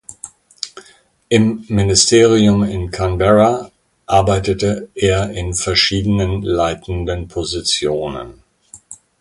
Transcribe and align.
Im 1.29 1.63
Ministerium 1.67 2.63
in 2.63 2.89
Canberra 2.89 3.69
arbeitete 4.07 4.89
er 4.95 5.29
in 5.29 5.53
verschiedenen 5.53 6.41
leitenden 6.41 7.27
Positionen. 7.27 8.41